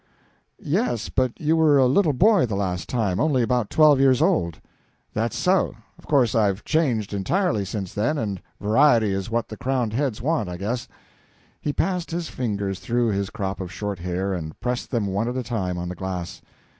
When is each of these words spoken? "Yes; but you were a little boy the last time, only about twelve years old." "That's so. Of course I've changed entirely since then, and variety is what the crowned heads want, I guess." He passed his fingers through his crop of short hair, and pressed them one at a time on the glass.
"Yes; 0.57 1.09
but 1.09 1.39
you 1.39 1.55
were 1.55 1.77
a 1.77 1.85
little 1.85 2.11
boy 2.13 2.47
the 2.47 2.55
last 2.55 2.89
time, 2.89 3.19
only 3.19 3.43
about 3.43 3.69
twelve 3.69 3.99
years 3.99 4.19
old." 4.19 4.59
"That's 5.13 5.35
so. 5.37 5.75
Of 5.99 6.07
course 6.07 6.33
I've 6.33 6.65
changed 6.65 7.13
entirely 7.13 7.63
since 7.65 7.93
then, 7.93 8.17
and 8.17 8.41
variety 8.59 9.11
is 9.13 9.29
what 9.29 9.49
the 9.49 9.57
crowned 9.57 9.93
heads 9.93 10.19
want, 10.19 10.49
I 10.49 10.57
guess." 10.57 10.87
He 11.61 11.71
passed 11.71 12.09
his 12.09 12.29
fingers 12.29 12.79
through 12.79 13.09
his 13.09 13.29
crop 13.29 13.61
of 13.61 13.71
short 13.71 13.99
hair, 13.99 14.33
and 14.33 14.59
pressed 14.59 14.89
them 14.89 15.05
one 15.05 15.27
at 15.27 15.37
a 15.37 15.43
time 15.43 15.77
on 15.77 15.87
the 15.87 15.93
glass. 15.95 16.41